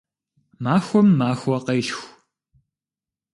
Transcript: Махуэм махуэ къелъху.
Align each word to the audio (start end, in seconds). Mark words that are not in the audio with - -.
Махуэм 0.63 1.09
махуэ 1.19 1.57
къелъху. 1.65 2.07